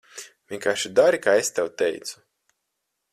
[0.53, 2.25] Vienkārši dari, kā es tev teicu.